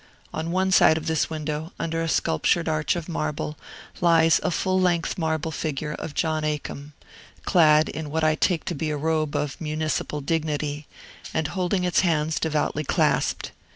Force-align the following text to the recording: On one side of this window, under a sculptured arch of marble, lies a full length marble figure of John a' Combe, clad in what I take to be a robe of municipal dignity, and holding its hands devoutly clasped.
On 0.33 0.49
one 0.51 0.71
side 0.71 0.97
of 0.97 1.05
this 1.05 1.29
window, 1.29 1.73
under 1.79 2.01
a 2.01 2.07
sculptured 2.09 2.67
arch 2.67 2.95
of 2.95 3.07
marble, 3.07 3.55
lies 3.99 4.39
a 4.41 4.49
full 4.49 4.81
length 4.81 5.15
marble 5.15 5.51
figure 5.51 5.93
of 5.93 6.15
John 6.15 6.43
a' 6.43 6.57
Combe, 6.57 6.93
clad 7.45 7.87
in 7.87 8.09
what 8.09 8.23
I 8.23 8.33
take 8.33 8.65
to 8.65 8.73
be 8.73 8.89
a 8.89 8.97
robe 8.97 9.35
of 9.35 9.61
municipal 9.61 10.19
dignity, 10.19 10.87
and 11.35 11.49
holding 11.49 11.83
its 11.83 11.99
hands 11.99 12.39
devoutly 12.39 12.83
clasped. 12.83 13.51